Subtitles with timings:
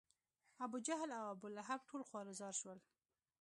[0.65, 2.79] ابوجهل او ابولهب ټول خوار و زار شول.